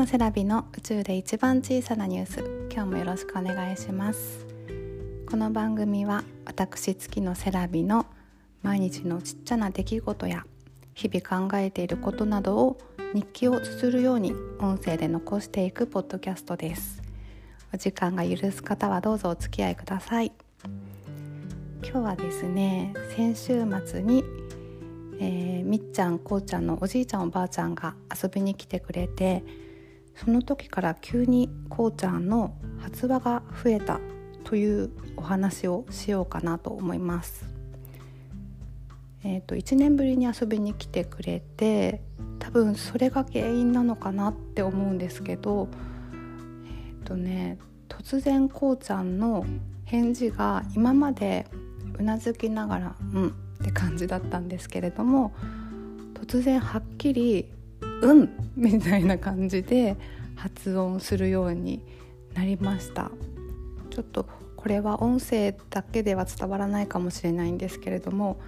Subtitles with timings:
[0.00, 2.70] のセラビの宇宙で一番小さなニュース。
[2.72, 4.46] 今日もよろしくお願いします。
[5.28, 8.06] この番組は私月のセラビの
[8.62, 10.46] 毎日のちっちゃな出来事や
[10.94, 12.78] 日々考えていることなどを
[13.12, 17.02] 日記を綴るように音声で残していくポッドキャストです。
[17.74, 20.32] お時間が許す方はどうぞお付き合いください。
[21.82, 24.24] 今日はですね先週末に
[25.20, 29.44] えー、みっちゃんこうちゃんのおじいちゃんおばあちゃんが遊びに来てくれて
[30.14, 34.00] その時から急にこうちゃんの発話が増えた
[34.44, 37.50] というお話をしようかなと思います。
[39.22, 42.00] えーと、1年ぶりに遊びに来てくれて
[42.38, 45.68] 多分それが原因なのかなって思うんですけど
[46.64, 47.58] えっ、ー、とね
[47.88, 49.44] 突然こうちゃんの
[49.84, 51.46] 返事が今まで
[51.98, 53.28] うなずきながら「うん」
[53.60, 55.34] って感じだったんですけれども
[56.14, 57.52] 突然はっきり
[58.02, 59.96] 「うん」みたいな感じで
[60.36, 61.82] 発音するように
[62.34, 63.10] なりました。
[63.90, 64.26] ちょっと
[64.56, 68.38] これは音声だけでは伝わらないかもしれないんですけれども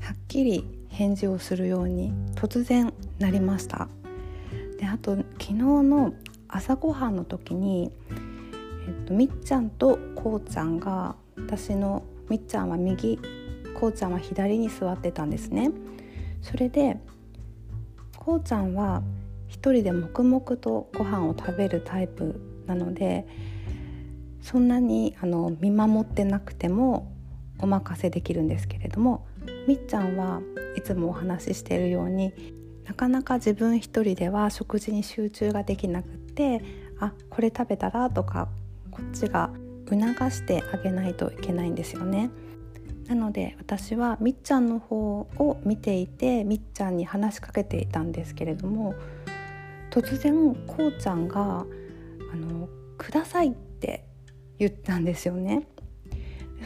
[0.00, 3.88] はっきり返事をするように突然なりました。
[4.78, 6.14] であと昨日の
[6.48, 7.92] 朝ごはんの時に、
[8.86, 13.18] えっと、みっちゃんとこうちゃんが私のみっちゃんは右
[13.78, 15.70] こうちゃんは左に座ってたんですね。
[16.40, 16.98] それで
[18.28, 19.02] こうちゃんは
[19.46, 23.26] 一人で黙々とご飯を食べるタイプなので
[24.42, 27.10] そんなにあの見守ってなくても
[27.58, 29.26] お任せできるんですけれども
[29.66, 30.42] みっちゃんは
[30.76, 32.34] いつもお話ししているように
[32.84, 36.62] なかなか自分一人では食事に集中ができなくって
[37.00, 38.50] あこれ食べたらとか
[38.90, 39.48] こっちが
[39.88, 39.98] 促
[40.30, 42.28] してあげないといけないんですよね。
[43.08, 48.94] なので私はみっちゃんの方を見ていてみっちゃんに話しかけていたんですけれども
[49.90, 51.64] 突然こうちゃんが
[52.32, 52.68] 「あの
[52.98, 54.04] ください」って
[54.58, 55.66] 言ったんですよね。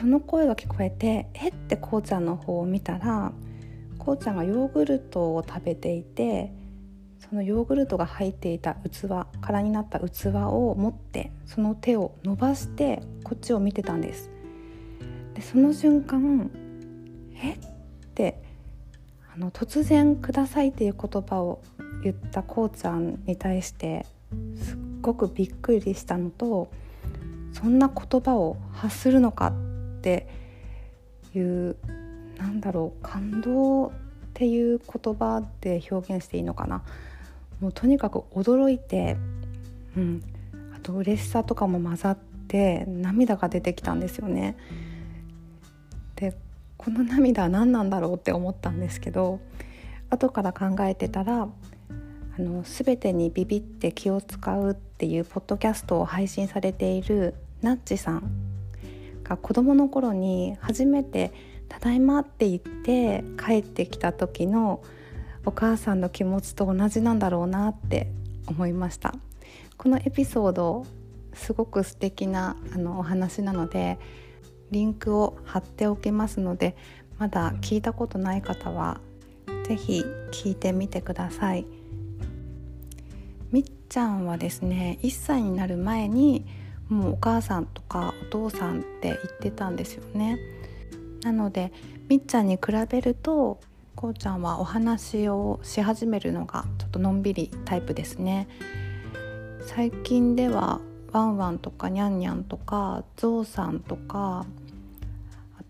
[0.01, 3.33] その声が聞こえて「えっ?」てこうちゃんの方を見たら
[3.99, 6.53] こうちゃんがヨーグルトを食べていて
[7.21, 9.09] そのヨーグルトが入っていた器
[9.41, 14.31] 空になった器を持ってその手を伸ばしてこっちを見てたんです。
[15.43, 16.51] でその瞬間
[17.35, 17.55] 「え？
[17.55, 17.59] っ?」
[18.15, 18.41] て
[19.35, 21.61] あの突然「ください」っていう言葉を
[22.05, 24.07] 言ったこうちゃんに対して
[24.57, 26.69] すっごくびっくりしたのと
[27.53, 30.29] そんな言葉を発するのかって
[31.35, 31.77] いう
[32.39, 33.91] なんだろう感動っ
[34.35, 36.85] ていう言葉で表現していいのかな
[37.61, 39.17] もうとにかく驚いて、
[39.97, 40.23] うん、
[40.75, 44.57] あと嬉しさとかも混ざって涙が出てきたんですよね。
[46.85, 49.41] この涙は何なんだろうって思ったんですけど
[50.11, 51.49] 後から考えてたらあ
[52.41, 58.33] の全てにビビって気を使うっていうポッドキャストを配信されているナッチさん
[59.23, 61.33] が子どもの頃に初めて
[61.69, 64.83] 「ただいま」って言って帰ってきた時の
[65.47, 68.09] お母さんの気持ちと同じなんだろうなって
[68.47, 69.15] 思いました。
[69.77, 70.85] このエピソード
[71.33, 73.99] すごく素敵なあなお話なので
[74.73, 76.77] リンクを貼っておきますので
[77.19, 79.01] まだ聞いたことない方は
[79.65, 81.67] 是非聞いてみてください。
[83.53, 86.47] みっちゃんはですね1歳になる前に
[86.89, 90.39] もうお母さんとかお父さんって言ってたんですよね。
[91.23, 91.73] なので
[92.09, 93.61] みっちゃんに比べると
[93.95, 98.49] こうちゃんはお話をし始めるのがちょっとのんびりタイプですね。
[99.67, 100.81] 最近では
[101.13, 104.47] ワンワンとかニャンニャンとかゾウさんとか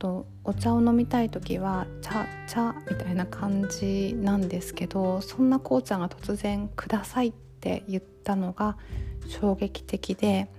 [0.03, 8.77] とお茶を飲みたい時は「茶茶」みたいな感じなんですけどそんなこうちゃんが突然「ください」って言ったのが
[9.29, 10.51] 衝撃的で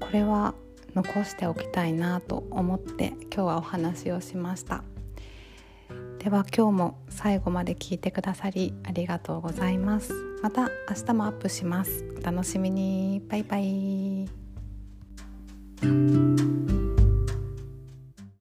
[0.00, 0.54] これは
[0.94, 4.82] 残しておきたいなと思って今日はお話をしました。
[6.18, 10.14] では今日も最後まで聞いてくださりありがとうございます。
[10.42, 10.70] また明
[11.06, 12.06] 日もアップします。
[12.18, 13.22] お楽しみに。
[13.28, 14.28] バイバイ。